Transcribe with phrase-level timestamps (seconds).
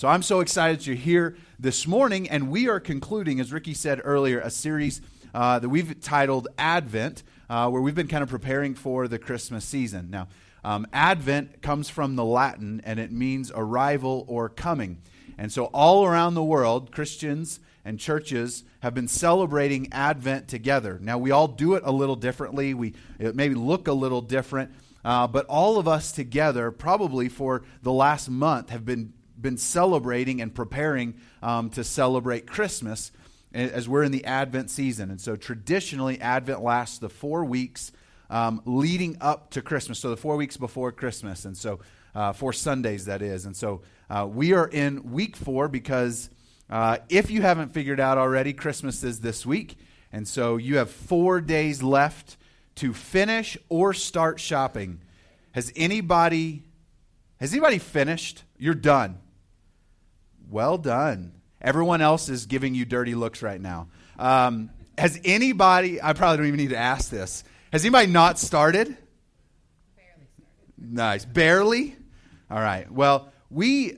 [0.00, 4.00] So I'm so excited you're here this morning, and we are concluding, as Ricky said
[4.02, 5.02] earlier, a series
[5.34, 9.62] uh, that we've titled Advent, uh, where we've been kind of preparing for the Christmas
[9.62, 10.08] season.
[10.08, 10.28] Now,
[10.64, 15.02] um, Advent comes from the Latin, and it means arrival or coming.
[15.36, 20.98] And so, all around the world, Christians and churches have been celebrating Advent together.
[20.98, 22.72] Now, we all do it a little differently.
[22.72, 24.70] We it maybe look a little different,
[25.04, 30.40] uh, but all of us together, probably for the last month, have been been celebrating
[30.40, 33.12] and preparing um, to celebrate Christmas
[33.52, 35.10] as we're in the Advent season.
[35.10, 37.92] And so, traditionally, Advent lasts the four weeks
[38.28, 39.98] um, leading up to Christmas.
[39.98, 41.80] So, the four weeks before Christmas, and so
[42.14, 43.46] uh, four Sundays that is.
[43.46, 46.30] And so, uh, we are in week four because
[46.68, 49.76] uh, if you haven't figured out already, Christmas is this week.
[50.12, 52.36] And so you have four days left
[52.76, 55.00] to finish or start shopping.
[55.52, 56.64] Has anybody
[57.40, 58.44] has anybody finished?
[58.58, 59.18] You're done.
[60.50, 61.32] Well done.
[61.60, 63.88] Everyone else is giving you dirty looks right now.
[64.18, 66.02] Um, has anybody?
[66.02, 67.44] I probably don't even need to ask this.
[67.72, 68.88] Has anybody not started?
[68.88, 70.92] Barely started.
[70.94, 71.24] Nice.
[71.24, 71.96] Barely.
[72.50, 72.90] All right.
[72.90, 73.96] Well, we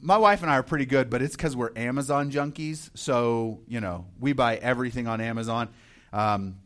[0.00, 2.90] my wife and I are pretty good, but it's because we're Amazon junkies.
[2.94, 5.68] So, you know, we buy everything on Amazon.
[6.12, 6.56] Um,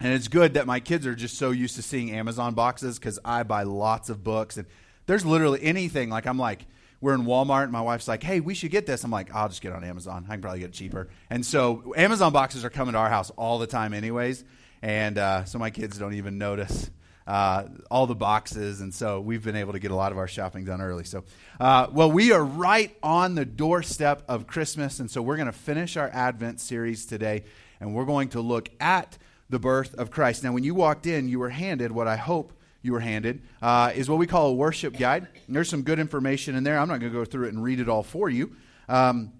[0.00, 3.18] and it's good that my kids are just so used to seeing Amazon boxes because
[3.24, 4.56] I buy lots of books.
[4.56, 4.66] And
[5.06, 6.10] there's literally anything.
[6.10, 6.66] Like, I'm like,
[7.00, 9.04] we're in Walmart, and my wife's like, hey, we should get this.
[9.04, 10.26] I'm like, I'll just get it on Amazon.
[10.28, 11.08] I can probably get it cheaper.
[11.30, 14.44] And so, Amazon boxes are coming to our house all the time, anyways.
[14.82, 16.90] And uh, so, my kids don't even notice
[17.26, 20.26] uh, all the boxes, and so we've been able to get a lot of our
[20.26, 21.04] shopping done early.
[21.04, 21.24] So,
[21.60, 25.52] uh, well, we are right on the doorstep of Christmas, and so we're going to
[25.52, 27.44] finish our Advent series today,
[27.78, 29.16] and we're going to look at
[29.48, 30.42] the birth of Christ.
[30.42, 33.92] Now, when you walked in, you were handed what I hope you were handed uh,
[33.94, 35.26] is what we call a worship guide.
[35.46, 36.78] And there's some good information in there.
[36.78, 38.56] I'm not going to go through it and read it all for you.
[38.88, 39.32] Um,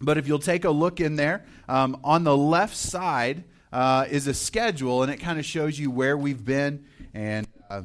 [0.00, 4.26] but if you'll take a look in there, um, on the left side uh, is
[4.26, 7.82] a schedule, and it kind of shows you where we've been and uh,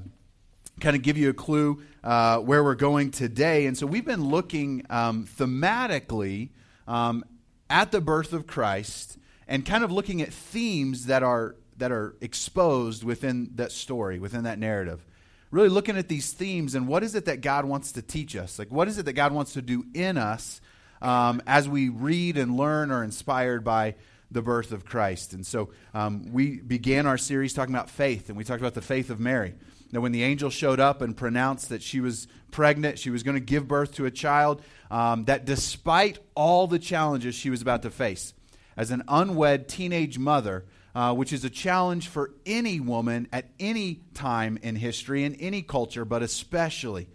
[0.79, 3.65] kind of give you a clue uh, where we're going today.
[3.65, 6.49] And so we've been looking um, thematically
[6.87, 7.23] um,
[7.69, 9.17] at the birth of Christ
[9.47, 14.43] and kind of looking at themes that are that are exposed within that story, within
[14.43, 15.05] that narrative.
[15.51, 18.59] Really looking at these themes and what is it that God wants to teach us?
[18.59, 20.61] Like, what is it that God wants to do in us
[21.01, 23.95] um, as we read and learn or inspired by
[24.31, 25.33] the birth of Christ.
[25.33, 28.81] And so um, we began our series talking about faith, and we talked about the
[28.81, 29.55] faith of Mary.
[29.91, 33.35] Now, when the angel showed up and pronounced that she was pregnant, she was going
[33.35, 34.61] to give birth to a child,
[34.91, 38.33] um, that despite all the challenges she was about to face,
[38.77, 40.65] as an unwed teenage mother,
[40.99, 45.61] uh, which is a challenge for any woman at any time in history, in any
[45.61, 47.07] culture, but especially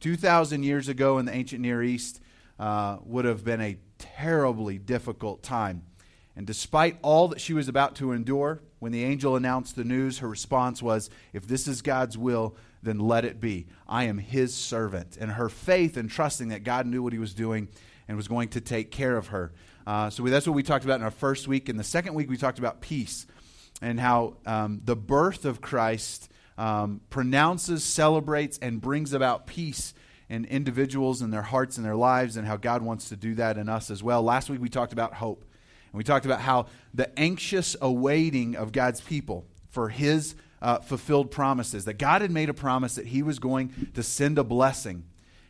[0.00, 2.20] 2,000 years ago in the ancient Near East,
[2.58, 5.84] uh, would have been a terribly difficult time.
[6.36, 10.18] And despite all that she was about to endure, when the angel announced the news,
[10.18, 13.68] her response was, If this is God's will, then let it be.
[13.88, 15.16] I am his servant.
[15.18, 17.68] And her faith and trusting that God knew what he was doing
[18.06, 19.54] and was going to take care of her.
[19.90, 21.68] Uh, so that's what we talked about in our first week.
[21.68, 23.26] In the second week, we talked about peace
[23.82, 29.92] and how um, the birth of Christ um, pronounces, celebrates, and brings about peace
[30.28, 33.58] in individuals and their hearts and their lives, and how God wants to do that
[33.58, 34.22] in us as well.
[34.22, 35.44] Last week, we talked about hope.
[35.90, 41.32] And we talked about how the anxious awaiting of God's people for his uh, fulfilled
[41.32, 45.02] promises, that God had made a promise that he was going to send a blessing.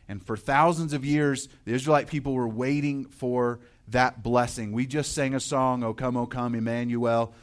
[0.09, 3.59] And for thousands of years, the Israelite people were waiting for
[3.91, 4.71] that blessing.
[4.71, 7.33] We just sang a song, O come, O come, Emmanuel.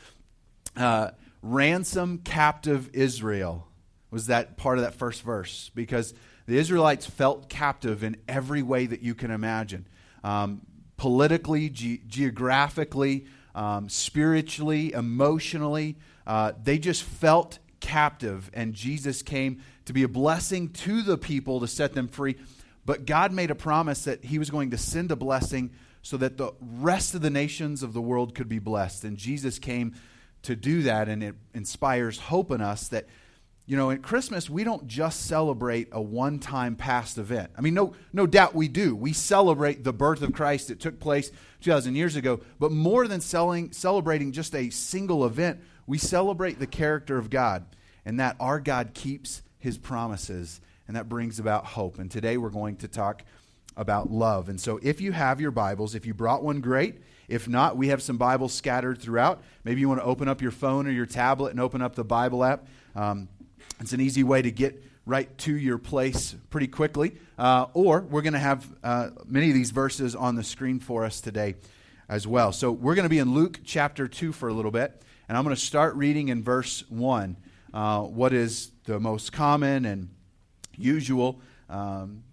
[0.77, 1.11] Uh,
[1.43, 3.67] ransom captive Israel
[4.11, 6.15] was that part of that first verse because
[6.47, 9.87] the Israelites felt captive in every way that you can imagine.
[10.25, 10.63] Um,
[10.97, 15.97] politically, ge- geographically, um, spiritually, emotionally.
[16.27, 21.61] Uh, they just felt captive, and Jesus came to be a blessing to the people
[21.61, 22.37] to set them free.
[22.85, 25.71] But God made a promise that He was going to send a blessing
[26.09, 29.05] so that the rest of the nations of the world could be blessed.
[29.05, 29.95] And Jesus came
[30.41, 33.07] to do that, and it inspires hope in us that
[33.67, 37.51] you know, at Christmas, we don't just celebrate a one time past event.
[37.59, 38.97] I mean, no, no doubt we do.
[38.97, 42.41] We celebrate the birth of Christ that took place 2,000 years ago.
[42.59, 47.67] But more than selling, celebrating just a single event, we celebrate the character of God
[48.07, 50.63] and that our God keeps his promises.
[50.87, 51.99] And that brings about hope.
[51.99, 53.23] And today we're going to talk
[53.79, 54.49] about love.
[54.51, 56.97] And so if you have your Bibles, if you brought one, great.
[57.29, 59.41] If not, we have some Bibles scattered throughout.
[59.65, 62.05] Maybe you want to open up your phone or your tablet and open up the
[62.05, 62.67] Bible app.
[62.97, 63.29] Um,
[63.81, 68.21] it's an easy way to get right to your place pretty quickly, uh, or we're
[68.21, 71.55] going to have uh, many of these verses on the screen for us today
[72.09, 72.53] as well.
[72.53, 75.45] So we're going to be in Luke chapter 2 for a little bit, and I'm
[75.45, 77.37] going to start reading in verse 1,
[77.73, 80.09] uh, what is the most common and
[80.77, 81.41] usual
[81.71, 82.25] um,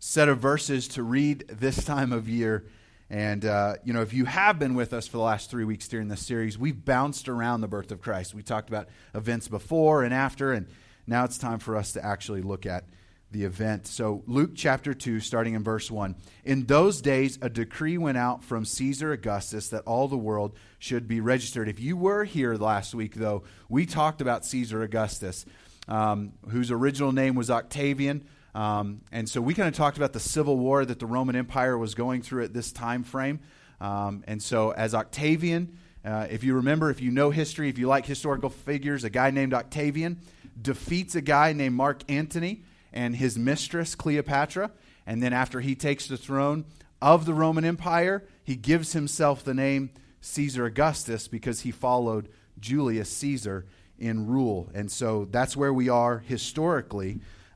[0.00, 2.64] set of verses to read this time of year.
[3.10, 5.86] And, uh, you know, if you have been with us for the last three weeks
[5.88, 8.34] during this series, we've bounced around the birth of Christ.
[8.34, 10.66] We talked about events before and after, and
[11.06, 12.84] now it's time for us to actually look at
[13.30, 13.86] the event.
[13.86, 16.16] So, Luke chapter 2, starting in verse 1.
[16.44, 21.06] In those days, a decree went out from Caesar Augustus that all the world should
[21.06, 21.68] be registered.
[21.68, 25.44] If you were here last week, though, we talked about Caesar Augustus,
[25.86, 28.26] um, whose original name was Octavian.
[28.54, 31.78] Um, and so we kind of talked about the civil war that the Roman Empire
[31.78, 33.40] was going through at this time frame.
[33.80, 37.86] Um, and so, as Octavian, uh, if you remember, if you know history, if you
[37.86, 40.20] like historical figures, a guy named Octavian
[40.60, 42.62] defeats a guy named Mark Antony
[42.92, 44.70] and his mistress Cleopatra.
[45.06, 46.64] And then after he takes the throne
[47.00, 53.10] of the Roman Empire, he gives himself the name Caesar Augustus because he followed Julius
[53.16, 53.66] Caesar
[53.98, 54.70] in rule.
[54.74, 57.20] And so that's where we are historically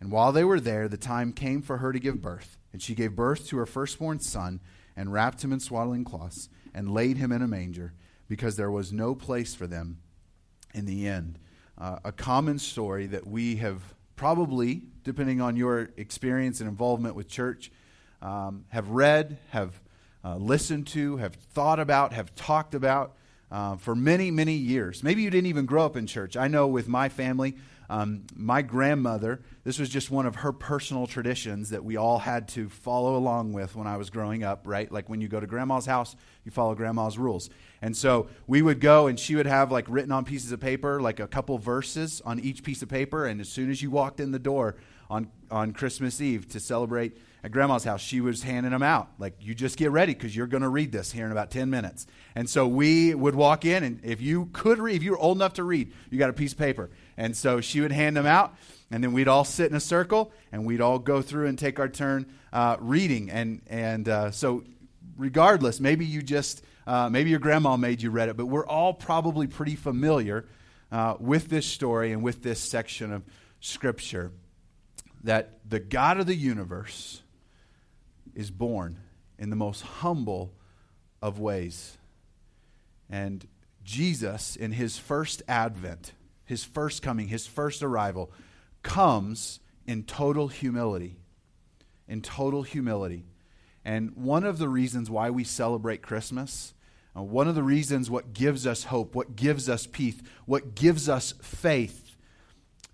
[0.00, 2.56] And while they were there, the time came for her to give birth.
[2.72, 4.60] And she gave birth to her firstborn son,
[4.96, 7.94] and wrapped him in swaddling cloths, and laid him in a manger,
[8.28, 9.98] because there was no place for them
[10.74, 11.38] in the end.
[11.78, 13.80] Uh, a common story that we have
[14.16, 17.70] probably, depending on your experience and involvement with church,
[18.20, 19.80] um, have read, have
[20.24, 23.14] uh, listened to, have thought about, have talked about
[23.50, 25.02] uh, for many, many years.
[25.02, 26.36] Maybe you didn't even grow up in church.
[26.36, 27.56] I know with my family,
[27.90, 32.48] um, my grandmother, this was just one of her personal traditions that we all had
[32.48, 34.90] to follow along with when I was growing up, right?
[34.90, 36.14] Like when you go to grandma's house,
[36.44, 37.48] you follow grandma's rules.
[37.80, 41.00] And so we would go and she would have like written on pieces of paper,
[41.00, 43.26] like a couple verses on each piece of paper.
[43.26, 44.76] And as soon as you walked in the door
[45.10, 49.10] on, on Christmas Eve to celebrate at grandma's house, she was handing them out.
[49.18, 51.70] Like, you just get ready because you're going to read this here in about 10
[51.70, 52.06] minutes.
[52.34, 55.38] And so we would walk in, and if you could read, if you were old
[55.38, 56.90] enough to read, you got a piece of paper.
[57.16, 58.56] And so she would hand them out,
[58.90, 61.78] and then we'd all sit in a circle, and we'd all go through and take
[61.78, 63.30] our turn uh, reading.
[63.30, 64.64] And, and uh, so,
[65.16, 68.92] regardless, maybe you just, uh, maybe your grandma made you read it, but we're all
[68.92, 70.44] probably pretty familiar
[70.90, 73.22] uh, with this story and with this section of
[73.60, 74.32] Scripture
[75.22, 77.22] that the God of the universe
[78.34, 78.98] is born
[79.38, 80.52] in the most humble
[81.20, 81.98] of ways.
[83.10, 83.46] And
[83.82, 86.12] Jesus, in his first advent,
[86.44, 88.30] his first coming, his first arrival,
[88.82, 91.16] comes in total humility.
[92.06, 93.24] In total humility.
[93.84, 96.74] And one of the reasons why we celebrate Christmas,
[97.16, 100.16] uh, one of the reasons what gives us hope, what gives us peace,
[100.46, 102.16] what gives us faith,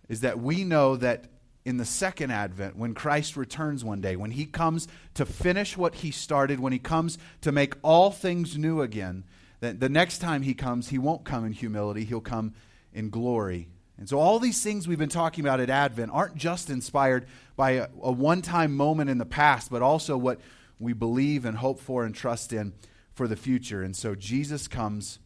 [0.09, 1.27] is that we know that
[1.65, 5.97] in the second advent, when Christ returns one day, when he comes to finish what
[5.97, 9.25] he started, when he comes to make all things new again,
[9.61, 12.53] that the next time he comes, he won't come in humility, he'll come
[12.93, 13.69] in glory.
[13.97, 17.73] And so, all these things we've been talking about at Advent aren't just inspired by
[17.73, 20.41] a, a one time moment in the past, but also what
[20.79, 22.75] we believe and hope for and trust in
[23.15, 23.83] for the future.
[23.83, 25.21] And so, Jesus comes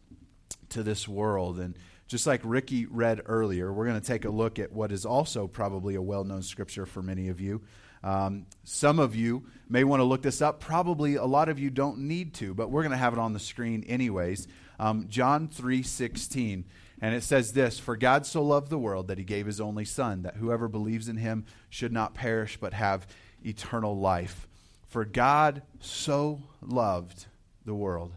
[0.69, 1.59] to this world.
[1.59, 1.75] And
[2.09, 5.47] just like Ricky read earlier, we're going to take a look at what is also
[5.47, 7.61] probably a well known scripture for many of you.
[8.03, 10.59] Um, some of you may want to look this up.
[10.59, 13.33] Probably a lot of you don't need to, but we're going to have it on
[13.33, 14.47] the screen anyways.
[14.79, 16.65] Um, John three sixteen.
[17.01, 19.85] And it says this For God so loved the world that he gave his only
[19.85, 23.07] Son, that whoever believes in him should not perish but have
[23.45, 24.47] eternal life.
[24.87, 27.27] For God so loved
[27.65, 28.13] the world.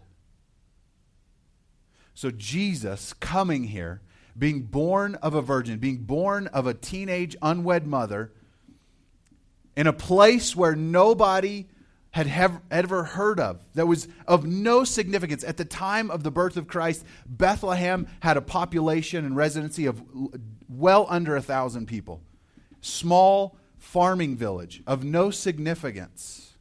[2.14, 4.02] So Jesus coming here,
[4.38, 8.32] being born of a virgin, being born of a teenage unwed mother,
[9.76, 11.66] in a place where nobody
[12.10, 15.42] had ever heard of, that was of no significance.
[15.42, 20.02] At the time of the birth of Christ, Bethlehem had a population and residency of
[20.68, 22.22] well under a thousand people.
[22.82, 26.52] Small farming village of no significance.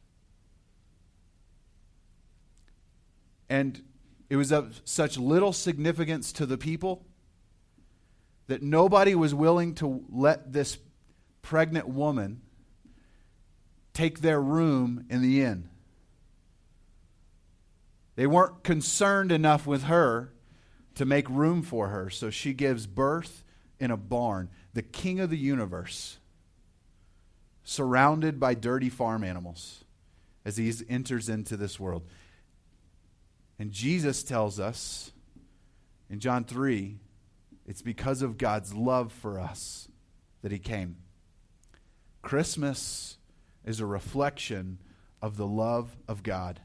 [3.50, 3.82] And
[4.32, 7.04] it was of such little significance to the people
[8.46, 10.78] that nobody was willing to let this
[11.42, 12.40] pregnant woman
[13.92, 15.68] take their room in the inn.
[18.16, 20.32] They weren't concerned enough with her
[20.94, 23.44] to make room for her, so she gives birth
[23.78, 24.48] in a barn.
[24.72, 26.16] The king of the universe,
[27.64, 29.84] surrounded by dirty farm animals
[30.42, 32.06] as he enters into this world.
[33.58, 35.12] And Jesus tells us
[36.10, 36.98] in John 3
[37.66, 39.88] it's because of God's love for us
[40.42, 40.96] that he came.
[42.20, 43.18] Christmas
[43.64, 44.78] is a reflection
[45.20, 46.60] of the love of God.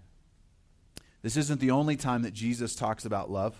[1.21, 3.55] This isn't the only time that Jesus talks about love.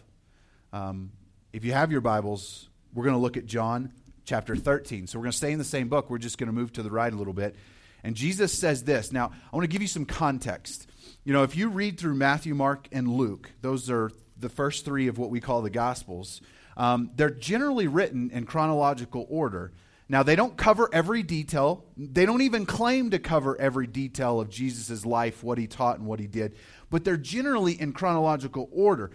[0.74, 1.12] Um,
[1.54, 3.92] if you have your Bibles, we're going to look at John
[4.26, 5.08] chapter 13.
[5.08, 6.10] So we're going to stay in the same book.
[6.10, 7.56] We're just going to move to the right a little bit.
[8.04, 9.12] And Jesus says this.
[9.12, 10.88] Now, I want to give you some context.
[11.28, 15.10] You know, if you read through Matthew, Mark, and Luke, those are the first three
[15.10, 16.40] of what we call the Gospels.
[16.78, 19.74] Um, they're generally written in chronological order.
[20.08, 21.84] Now, they don't cover every detail.
[21.98, 26.08] They don't even claim to cover every detail of Jesus' life, what he taught, and
[26.08, 26.56] what he did,
[26.90, 29.12] but they're generally in chronological order.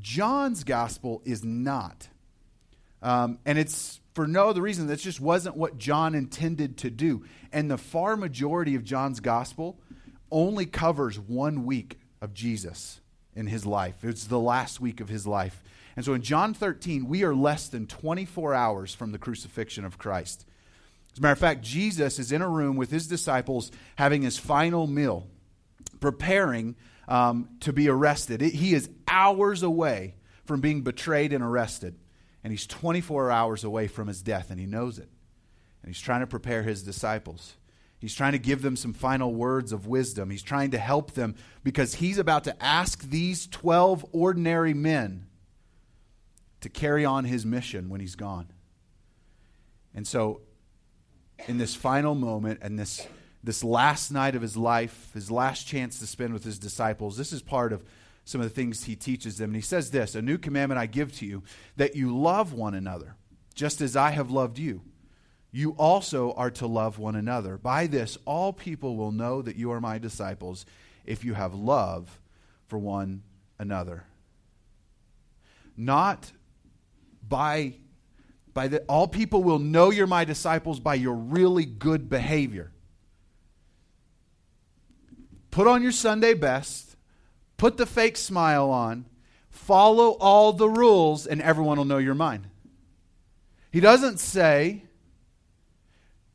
[0.00, 2.08] John's gospel is not.
[3.02, 4.86] Um, and it's for no other reason.
[4.86, 7.22] That just wasn't what John intended to do.
[7.52, 9.78] And the far majority of John's gospel
[10.30, 13.00] only covers one week of Jesus
[13.34, 14.04] in his life.
[14.04, 15.62] It's the last week of his life.
[15.96, 19.98] And so in John 13, we are less than 24 hours from the crucifixion of
[19.98, 20.46] Christ.
[21.12, 24.38] As a matter of fact, Jesus is in a room with his disciples having his
[24.38, 25.26] final meal,
[25.98, 26.76] preparing
[27.08, 28.40] um, to be arrested.
[28.40, 31.96] He is hours away from being betrayed and arrested.
[32.42, 35.08] And he's 24 hours away from his death, and he knows it.
[35.82, 37.54] And he's trying to prepare his disciples.
[38.00, 40.30] He's trying to give them some final words of wisdom.
[40.30, 45.26] He's trying to help them because he's about to ask these 12 ordinary men
[46.62, 48.48] to carry on his mission when he's gone.
[49.94, 50.40] And so,
[51.46, 53.06] in this final moment and this,
[53.44, 57.32] this last night of his life, his last chance to spend with his disciples, this
[57.32, 57.84] is part of
[58.24, 59.50] some of the things he teaches them.
[59.50, 61.42] And he says this A new commandment I give to you,
[61.76, 63.16] that you love one another,
[63.54, 64.82] just as I have loved you.
[65.52, 67.58] You also are to love one another.
[67.58, 70.64] By this, all people will know that you are my disciples
[71.04, 72.20] if you have love
[72.68, 73.22] for one
[73.58, 74.04] another.
[75.76, 76.30] Not
[77.28, 77.74] by
[78.52, 82.72] by the, all people will know you're my disciples by your really good behavior.
[85.50, 86.96] Put on your Sunday best,
[87.56, 89.06] put the fake smile on,
[89.50, 92.50] follow all the rules, and everyone will know you're mine.
[93.70, 94.84] He doesn't say,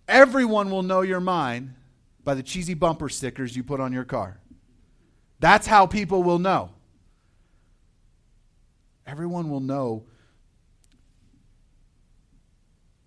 [0.08, 1.76] everyone will know you're mine
[2.24, 4.40] by the cheesy bumper stickers you put on your car.
[5.40, 6.72] That's how people will know.
[9.06, 10.06] Everyone will know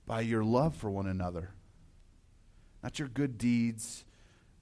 [0.06, 1.50] by your love for one another.
[2.82, 4.04] Not your good deeds,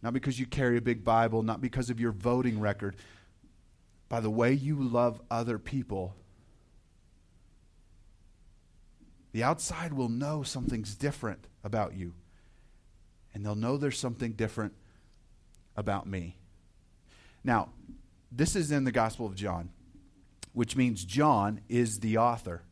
[0.03, 2.97] not because you carry a big Bible, not because of your voting record,
[4.09, 6.15] by the way you love other people.
[9.33, 12.15] The outside will know something's different about you,
[13.37, 14.73] and they'll know there's something different
[15.77, 16.39] about me.
[17.45, 17.69] Now,
[18.33, 19.69] this is in the Gospel of John,
[20.55, 22.63] which means John is the author.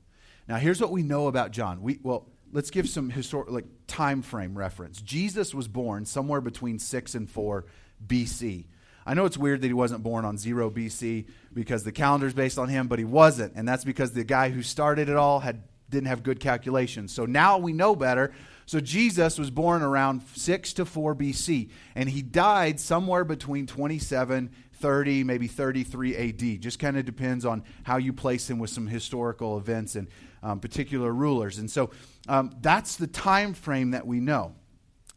[0.49, 1.83] Now, here's what we know about John.
[1.83, 5.03] We, well, let's give some historic like time frame reference.
[5.03, 7.67] Jesus was born somewhere between 6 and 4
[8.07, 8.65] BC.
[9.05, 12.59] I know it's weird that he wasn't born on 0 BC because the calendar's based
[12.59, 15.63] on him, but he wasn't, and that's because the guy who started it all had
[15.91, 17.13] didn't have good calculations.
[17.13, 18.33] So now we know better.
[18.67, 24.51] So Jesus was born around 6 to 4 BC, and he died somewhere between 27
[24.75, 26.61] 30, maybe 33 AD.
[26.61, 30.09] Just kind of depends on how you place him with some historical events and
[30.43, 31.59] um, particular rulers.
[31.59, 31.91] And so
[32.29, 34.55] um, that's the time frame that we know.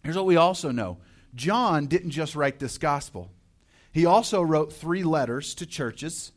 [0.04, 1.00] Here's what we also know
[1.36, 3.32] John didn't just write this gospel,
[3.92, 6.32] he also wrote three letters to churches,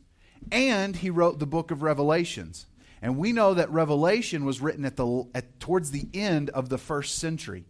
[0.51, 2.65] and he wrote the book of Revelations.
[3.01, 6.77] And we know that Revelation was written at the, at, towards the end of the
[6.77, 7.65] first century.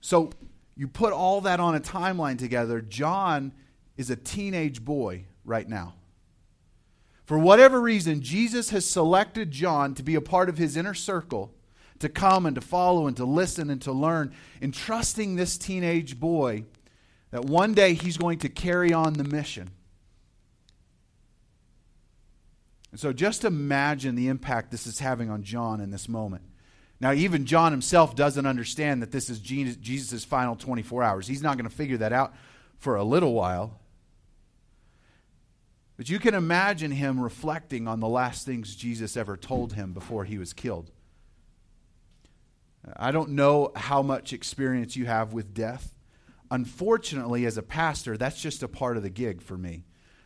[0.00, 0.30] So
[0.74, 2.80] you put all that on a timeline together.
[2.80, 3.52] John
[3.98, 5.94] is a teenage boy right now.
[7.26, 11.54] For whatever reason, Jesus has selected John to be a part of his inner circle,
[11.98, 16.64] to come and to follow and to listen and to learn, entrusting this teenage boy
[17.30, 19.70] that one day he's going to carry on the mission.
[22.90, 26.42] And so just imagine the impact this is having on John in this moment.
[27.00, 31.26] Now, even John himself doesn't understand that this is Jesus' final 24 hours.
[31.26, 32.34] He's not going to figure that out
[32.78, 33.80] for a little while.
[35.96, 40.24] But you can imagine him reflecting on the last things Jesus ever told him before
[40.24, 40.90] he was killed.
[42.96, 45.94] I don't know how much experience you have with death.
[46.50, 49.84] unfortunately, as a pastor, that's just a part of the gig for me.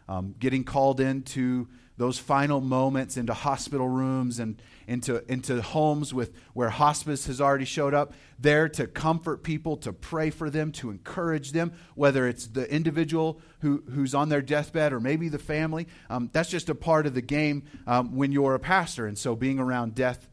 [0.08, 6.32] Um, getting called into those final moments into hospital rooms and into, into homes with
[6.52, 10.90] where hospice has already showed up, there to comfort people, to pray for them, to
[10.90, 15.86] encourage them, whether it's the individual who, who's on their deathbed or maybe the family.
[16.10, 19.06] Um, that's just a part of the game um, when you're a pastor.
[19.06, 20.28] And so being around death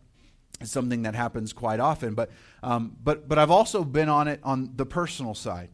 [0.59, 2.15] is something that happens quite often.
[2.15, 2.31] But,
[2.63, 5.69] um, but, but I've also been on it on the personal side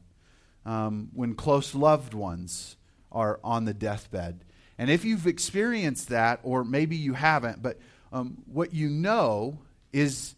[0.66, 2.76] um, when close loved ones
[3.12, 4.44] are on the deathbed.
[4.78, 7.80] And if you've experienced that, or maybe you haven't, but
[8.12, 9.60] um, what you know
[9.92, 10.36] is,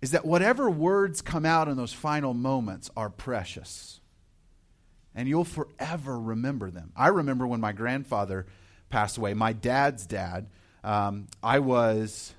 [0.00, 4.00] is that whatever words come out in those final moments are precious.
[5.14, 6.92] And you'll forever remember them.
[6.96, 8.46] I remember when my grandfather
[8.90, 10.48] passed away, my dad's dad.
[10.84, 12.32] Um, I was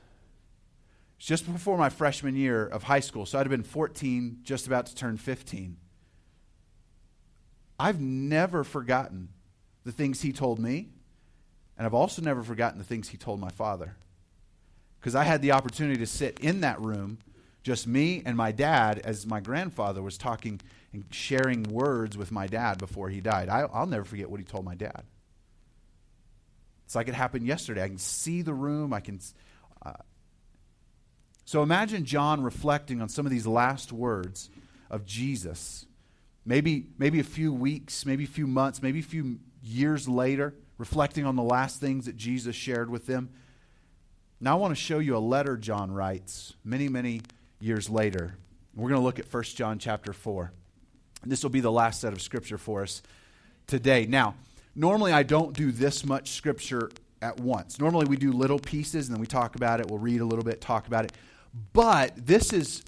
[1.17, 4.87] just before my freshman year of high school, so I'd have been 14, just about
[4.87, 5.77] to turn 15.
[7.77, 9.29] I've never forgotten
[9.83, 10.89] the things he told me,
[11.81, 13.95] and I've also never forgotten the things he told my father.
[14.99, 17.17] Because I had the opportunity to sit in that room,
[17.63, 20.61] just me and my dad, as my grandfather was talking
[20.93, 23.49] and sharing words with my dad before he died.
[23.49, 25.05] I, will never forget what he told my dad.
[26.85, 27.81] It's like it happened yesterday.
[27.81, 28.93] I can see the room.
[28.93, 29.19] I can.
[29.83, 29.93] Uh,
[31.45, 34.51] so imagine John reflecting on some of these last words
[34.91, 35.87] of Jesus.
[36.45, 41.27] Maybe, maybe a few weeks, maybe a few months, maybe a few years later, reflecting
[41.27, 43.29] on the last things that Jesus shared with them.
[44.39, 47.21] Now, I want to show you a letter John writes many, many
[47.59, 48.33] years later.
[48.75, 50.51] We're going to look at 1 John chapter 4.
[51.23, 53.03] This will be the last set of scripture for us
[53.67, 54.07] today.
[54.07, 54.33] Now,
[54.75, 56.89] normally I don't do this much scripture
[57.21, 57.79] at once.
[57.79, 60.43] Normally we do little pieces and then we talk about it, we'll read a little
[60.43, 61.11] bit, talk about it.
[61.73, 62.81] But this is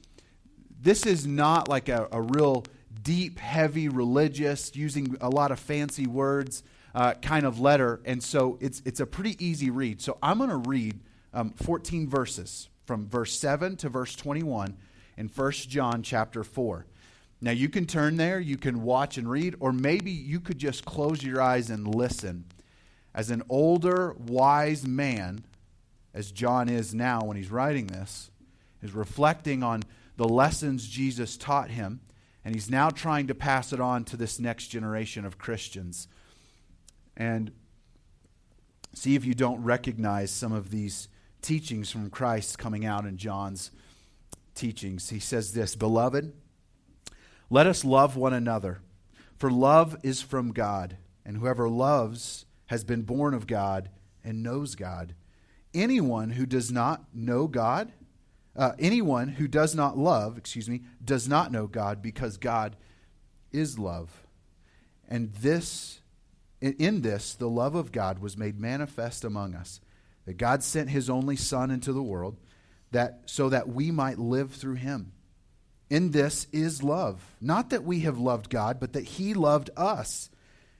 [0.81, 2.65] this is not like a, a real
[3.03, 6.63] deep, heavy, religious, using a lot of fancy words
[6.95, 8.01] uh, kind of letter.
[8.05, 10.01] And so it's, it's a pretty easy read.
[10.01, 10.99] So I'm going to read
[11.33, 14.77] um, 14 verses from verse 7 to verse 21
[15.17, 16.85] in 1 John chapter 4.
[17.41, 20.85] Now you can turn there, you can watch and read, or maybe you could just
[20.85, 22.45] close your eyes and listen.
[23.13, 25.43] As an older, wise man,
[26.13, 28.31] as John is now when he's writing this,
[28.81, 29.83] is reflecting on
[30.15, 32.01] the lessons Jesus taught him
[32.45, 36.07] and he's now trying to pass it on to this next generation of Christians.
[37.15, 37.51] And
[38.93, 41.07] see if you don't recognize some of these
[41.41, 43.71] teachings from Christ coming out in John's
[44.55, 45.09] teachings.
[45.09, 46.33] He says this Beloved,
[47.49, 48.81] let us love one another,
[49.37, 53.89] for love is from God, and whoever loves has been born of God
[54.23, 55.13] and knows God.
[55.73, 57.91] Anyone who does not know God
[58.55, 62.75] uh, anyone who does not love, excuse me, does not know God because God
[63.51, 64.27] is love.
[65.09, 66.01] And this,
[66.71, 69.79] in this, the love of God was made manifest among us.
[70.25, 72.37] That God sent his only Son into the world
[72.91, 75.11] that, so that we might live through him.
[75.89, 77.35] In this is love.
[77.41, 80.29] Not that we have loved God, but that he loved us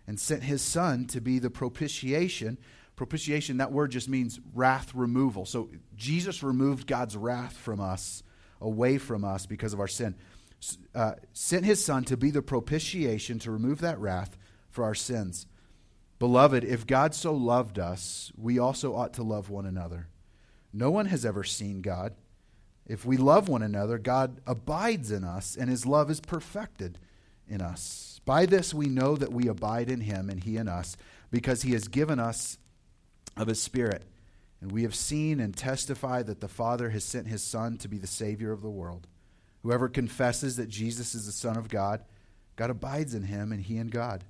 [0.08, 2.58] and sent his Son to be the propitiation
[2.96, 5.46] Propitiation, that word just means wrath removal.
[5.46, 8.22] So Jesus removed God's wrath from us,
[8.62, 10.16] away from us because of our sin.
[10.94, 14.38] Uh, sent his son to be the propitiation to remove that wrath
[14.70, 15.48] for our sins.
[16.24, 20.08] Beloved, if God so loved us, we also ought to love one another.
[20.72, 22.14] No one has ever seen God.
[22.88, 26.98] If we love one another, God abides in us, and his love is perfected
[27.46, 28.22] in us.
[28.24, 30.96] By this we know that we abide in him and he in us,
[31.30, 32.58] because he has given us
[33.36, 34.06] of his Spirit.
[34.62, 37.98] And we have seen and testified that the Father has sent his Son to be
[37.98, 39.10] the Savior of the world.
[39.62, 42.06] Whoever confesses that Jesus is the Son of God,
[42.56, 44.24] God abides in him, and he in God.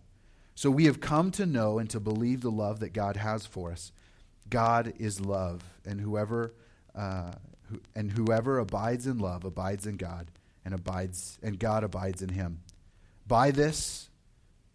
[0.56, 3.72] So we have come to know and to believe the love that God has for
[3.72, 3.92] us.
[4.50, 6.54] God is love, and whoever
[6.96, 7.32] uh,
[7.64, 10.28] who, and whoever abides in love abides in God,
[10.64, 12.62] and abides and God abides in him.
[13.26, 14.10] By this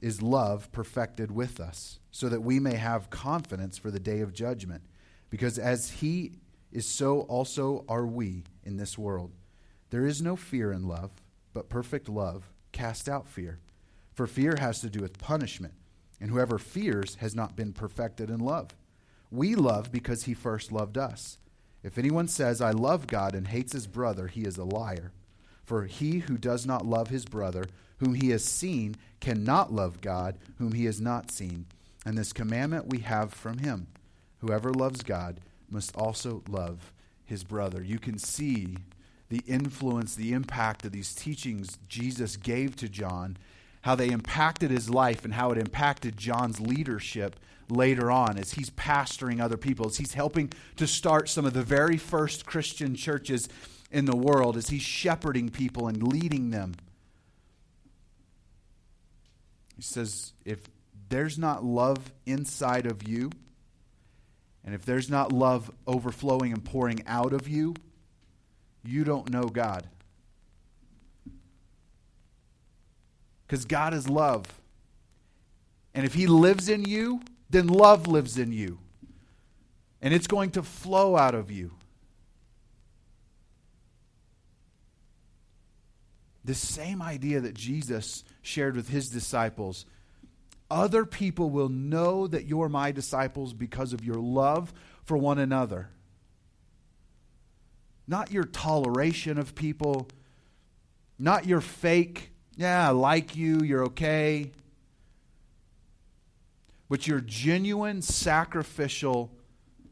[0.01, 4.33] is love perfected with us, so that we may have confidence for the day of
[4.33, 4.83] judgment.
[5.31, 6.33] Because as he
[6.73, 9.33] is, so also are we in this world.
[9.91, 11.11] There is no fear in love,
[11.53, 13.59] but perfect love casts out fear.
[14.18, 15.74] For fear has to do with punishment,
[16.20, 18.70] and whoever fears has not been perfected in love.
[19.31, 21.38] We love because he first loved us.
[21.85, 25.12] If anyone says, I love God and hates his brother, he is a liar.
[25.62, 27.66] For he who does not love his brother,
[27.98, 31.66] whom he has seen, cannot love God, whom he has not seen.
[32.04, 33.87] And this commandment we have from him
[34.38, 35.38] whoever loves God
[35.70, 36.92] must also love
[37.24, 37.85] his brother.
[37.85, 38.78] You can see
[39.28, 43.37] the influence, the impact of these teachings Jesus gave to John,
[43.88, 47.35] how they impacted his life and how it impacted John's leadership
[47.70, 51.62] later on as he's pastoring other people, as he's helping to start some of the
[51.62, 53.48] very first Christian churches
[53.90, 56.74] in the world, as he's shepherding people and leading them.
[59.74, 60.61] He says, if
[61.09, 63.31] there's not love inside of you,
[64.66, 67.74] and if there's not love overflowing and pouring out of you,
[68.85, 69.88] you don't know God.
[73.49, 74.45] Because God is love.
[75.95, 78.79] And if He lives in you, then love lives in you.
[80.01, 81.73] And it's going to flow out of you.
[86.45, 89.85] The same idea that Jesus shared with his disciples.
[90.71, 94.73] Other people will know that you're my disciples because of your love
[95.05, 95.91] for one another.
[98.07, 100.09] Not your toleration of people,
[101.19, 104.51] not your fake, yeah, I like you, you're okay
[106.88, 109.31] but your genuine, sacrificial,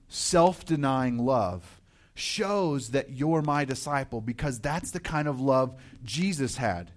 [0.09, 1.81] self denying love
[2.15, 6.91] shows that you're my disciple because that's the kind of love Jesus had.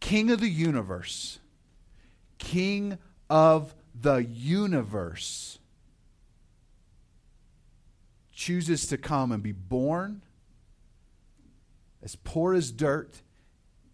[0.00, 1.38] King of the universe,
[2.38, 5.58] King of the universe,
[8.32, 10.22] chooses to come and be born
[12.02, 13.20] as poor as dirt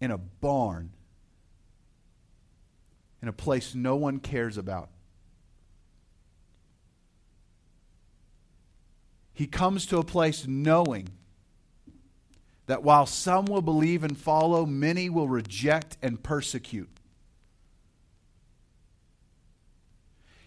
[0.01, 0.91] in a barn
[3.21, 4.89] in a place no one cares about.
[9.41, 11.07] he comes to a place knowing
[12.67, 16.89] that while some will believe and follow, many will reject and persecute.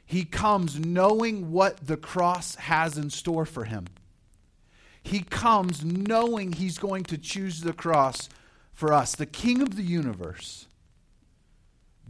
[0.06, 3.86] He comes knowing what the cross has in store for him.
[5.02, 8.28] He comes knowing he's going to choose the cross
[8.74, 9.14] for us.
[9.14, 10.66] The King of the universe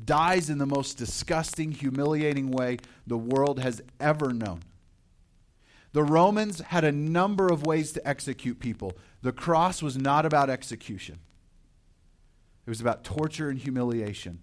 [0.03, 4.61] dies in the most disgusting, humiliating way the world has ever known.
[5.93, 8.95] The Romans had a number of ways to execute people.
[9.23, 11.21] The cross was not about execution,
[12.67, 14.41] it was about torture and humiliation.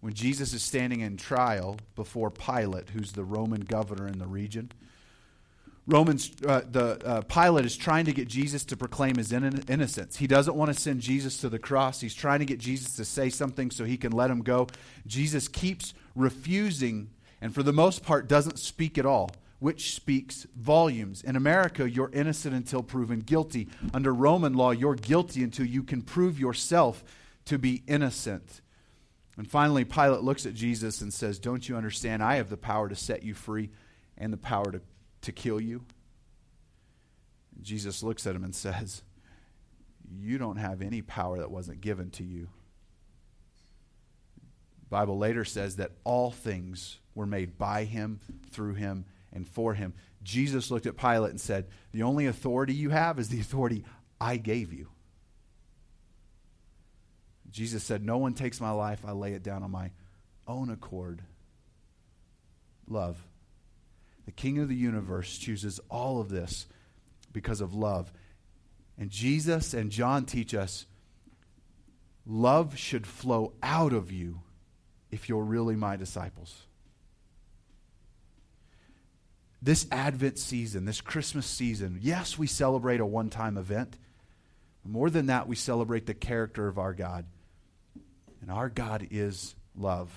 [0.00, 4.70] When Jesus is standing in trial before Pilate, who's the Roman governor in the region,
[5.88, 10.18] Romans, uh, the uh, Pilate is trying to get Jesus to proclaim his in- innocence.
[10.18, 12.00] He doesn't want to send Jesus to the cross.
[12.02, 14.68] He's trying to get Jesus to say something so he can let him go.
[15.06, 17.08] Jesus keeps refusing
[17.40, 21.22] and for the most part doesn't speak at all, which speaks volumes.
[21.22, 23.68] In America, you're innocent until proven guilty.
[23.94, 27.04] Under Roman law, you're guilty until you can prove yourself
[27.46, 28.60] to be innocent.
[29.36, 32.22] And finally, Pilate looks at Jesus and says, Don't you understand?
[32.22, 33.70] I have the power to set you free
[34.16, 34.80] and the power to,
[35.22, 35.84] to kill you.
[37.60, 39.02] Jesus looks at him and says,
[40.10, 42.48] You don't have any power that wasn't given to you.
[44.80, 49.74] The Bible later says that all things were made by him, through him, and for
[49.74, 49.92] him.
[50.22, 53.84] Jesus looked at Pilate and said, The only authority you have is the authority
[54.20, 54.88] I gave you.
[57.50, 59.90] Jesus said, No one takes my life, I lay it down on my
[60.46, 61.22] own accord.
[62.86, 63.27] Love.
[64.28, 66.66] The King of the universe chooses all of this
[67.32, 68.12] because of love.
[68.98, 70.84] And Jesus and John teach us
[72.26, 74.40] love should flow out of you
[75.10, 76.66] if you're really my disciples
[79.60, 83.98] this Advent season, this Christmas season, yes, we celebrate a one time event.
[84.84, 87.26] More than that, we celebrate the character of our God.
[88.40, 90.10] And our God is love.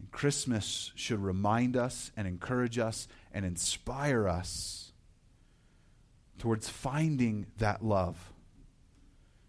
[0.00, 4.92] And Christmas should remind us and encourage us and inspire us
[6.38, 8.32] towards finding that love.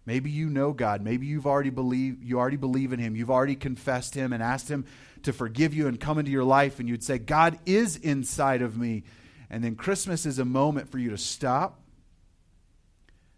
[0.05, 1.01] Maybe you know God.
[1.01, 3.15] Maybe you've already believe you already believe in him.
[3.15, 4.85] You've already confessed him and asked him
[5.23, 8.77] to forgive you and come into your life and you'd say God is inside of
[8.77, 9.03] me.
[9.49, 11.79] And then Christmas is a moment for you to stop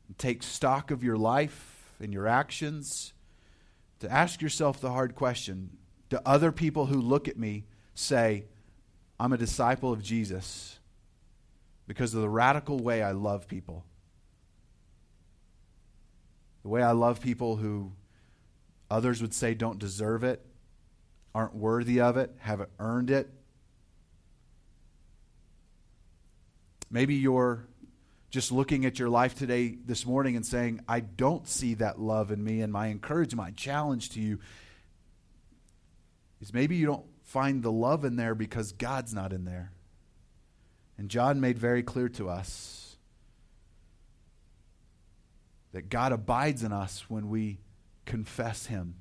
[0.08, 3.13] and take stock of your life and your actions
[3.99, 5.78] to ask yourself the hard question,
[6.13, 8.45] do other people who look at me say
[9.19, 10.78] I'm a disciple of Jesus
[11.88, 13.84] because of the radical way I love people?
[16.62, 17.91] The way I love people who
[18.91, 20.45] others would say don't deserve it,
[21.34, 23.28] aren't worthy of it, haven't earned it.
[26.91, 27.65] Maybe you're
[28.30, 32.30] just looking at your life today, this morning, and saying, I don't see that love
[32.30, 32.62] in me.
[32.62, 34.39] And my encouragement, my challenge to you
[36.44, 39.72] is maybe you don't find the love in there because God's not in there.
[40.98, 42.98] And John made very clear to us
[45.72, 47.60] that God abides in us when we
[48.06, 48.96] confess Him,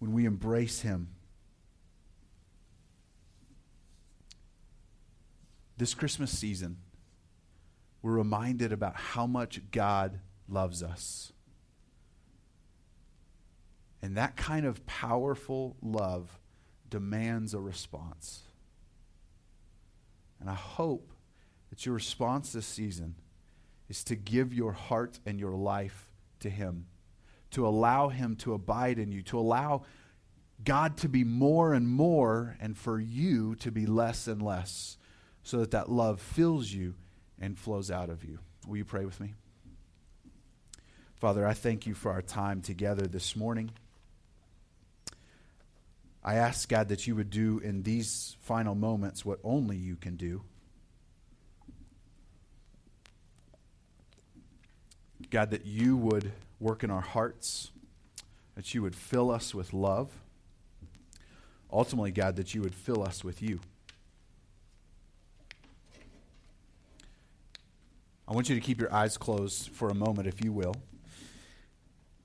[0.00, 1.08] when we embrace Him.
[5.78, 6.76] This Christmas season,
[8.02, 11.32] we're reminded about how much God loves us.
[14.02, 16.38] And that kind of powerful love
[16.88, 18.42] demands a response.
[20.40, 21.12] And I hope
[21.70, 23.16] that your response this season
[23.88, 26.86] is to give your heart and your life to Him,
[27.50, 29.82] to allow Him to abide in you, to allow
[30.64, 34.96] God to be more and more, and for you to be less and less,
[35.42, 36.94] so that that love fills you
[37.40, 38.38] and flows out of you.
[38.66, 39.34] Will you pray with me?
[41.16, 43.70] Father, I thank you for our time together this morning.
[46.22, 50.16] I ask, God, that you would do in these final moments what only you can
[50.16, 50.42] do.
[55.30, 57.70] God, that you would work in our hearts,
[58.56, 60.10] that you would fill us with love.
[61.72, 63.60] Ultimately, God, that you would fill us with you.
[68.26, 70.74] I want you to keep your eyes closed for a moment, if you will.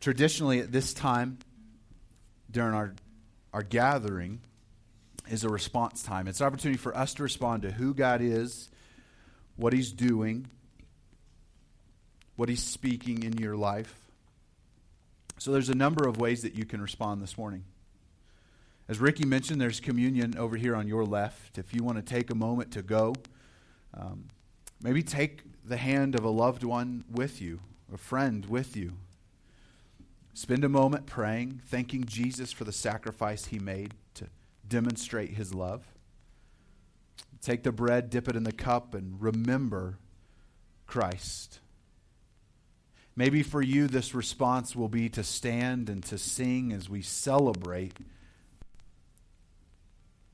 [0.01, 1.39] Traditionally, at this time,
[2.51, 2.93] during our,
[3.53, 4.41] our gathering,
[5.29, 6.27] is a response time.
[6.27, 8.69] It's an opportunity for us to respond to who God is,
[9.55, 10.47] what He's doing,
[12.35, 13.95] what He's speaking in your life.
[15.37, 17.63] So there's a number of ways that you can respond this morning.
[18.89, 21.57] As Ricky mentioned, there's communion over here on your left.
[21.57, 23.15] If you want to take a moment to go,
[23.93, 24.25] um,
[24.81, 27.61] maybe take the hand of a loved one with you,
[27.93, 28.93] a friend with you.
[30.33, 34.27] Spend a moment praying, thanking Jesus for the sacrifice he made to
[34.67, 35.85] demonstrate his love.
[37.41, 39.99] Take the bread, dip it in the cup, and remember
[40.87, 41.59] Christ.
[43.15, 47.93] Maybe for you, this response will be to stand and to sing as we celebrate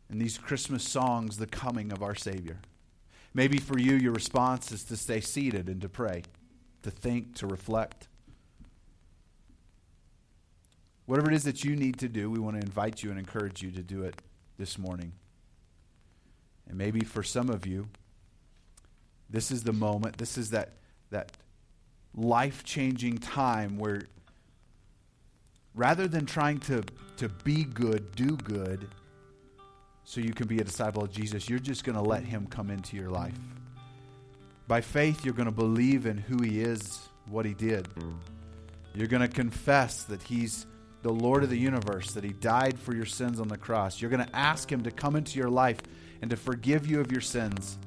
[0.09, 2.59] in these Christmas songs the coming of our Savior.
[3.33, 6.23] Maybe for you, your response is to stay seated and to pray,
[6.83, 8.07] to think, to reflect.
[11.09, 13.63] Whatever it is that you need to do, we want to invite you and encourage
[13.63, 14.21] you to do it
[14.59, 15.11] this morning.
[16.67, 17.89] And maybe for some of you,
[19.27, 20.73] this is the moment, this is that,
[21.09, 21.31] that
[22.13, 24.03] life changing time where
[25.73, 26.83] rather than trying to,
[27.17, 28.87] to be good, do good,
[30.03, 32.69] so you can be a disciple of Jesus, you're just going to let him come
[32.69, 33.33] into your life.
[34.67, 37.87] By faith, you're going to believe in who he is, what he did.
[38.93, 40.67] You're going to confess that he's
[41.01, 44.01] the Lord of the universe, that he died for your sins on the cross.
[44.01, 45.79] You're going to ask him to come into your life
[46.21, 47.77] and to forgive you of your sins,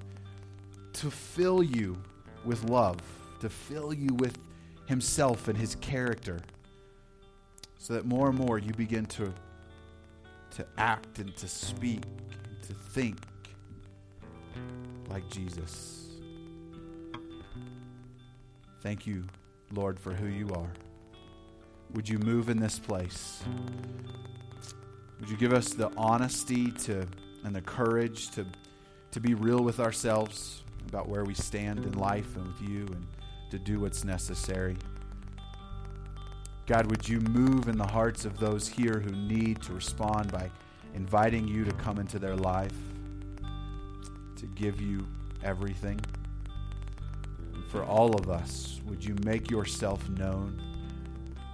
[0.94, 2.02] to fill you
[2.44, 2.98] with love
[3.42, 4.38] to fill you with
[4.86, 6.38] Himself and His character,
[7.76, 9.34] so that more and more you begin to,
[10.52, 12.02] to act and to speak
[12.44, 13.18] and to think
[15.10, 16.06] like Jesus.
[18.80, 19.24] Thank you,
[19.72, 20.70] Lord, for who you are.
[21.94, 23.42] Would you move in this place?
[25.20, 27.06] Would you give us the honesty to
[27.44, 28.46] and the courage to,
[29.10, 33.06] to be real with ourselves about where we stand in life and with you and
[33.50, 34.76] to do what's necessary.
[36.66, 40.50] God, would you move in the hearts of those here who need to respond by
[40.94, 42.72] inviting you to come into their life,
[44.36, 45.06] to give you
[45.42, 46.00] everything?
[47.68, 50.62] For all of us, would you make yourself known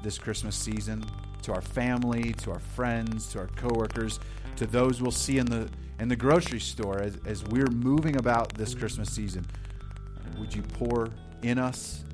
[0.03, 1.05] this Christmas season
[1.43, 4.21] to our family, to our friends, to our coworkers,
[4.57, 5.69] to those we'll see in the
[6.01, 9.45] in the grocery store as, as we're moving about this Christmas season?
[10.39, 11.09] Would you pour
[11.43, 12.05] in us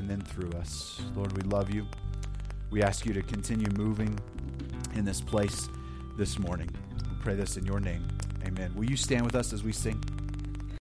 [0.00, 1.00] and then through us.
[1.14, 1.86] Lord, we love you.
[2.70, 4.18] We ask you to continue moving
[4.94, 5.68] in this place
[6.16, 6.70] this morning.
[7.02, 8.06] We pray this in your name.
[8.46, 8.72] Amen.
[8.74, 10.02] Will you stand with us as we sing?